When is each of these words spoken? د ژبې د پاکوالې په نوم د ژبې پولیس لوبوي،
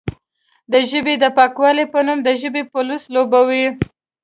د 0.71 0.73
ژبې 0.89 1.15
د 1.23 1.25
پاکوالې 1.37 1.85
په 1.93 1.99
نوم 2.05 2.19
د 2.27 2.29
ژبې 2.41 2.63
پولیس 2.73 3.03
لوبوي، 3.15 3.65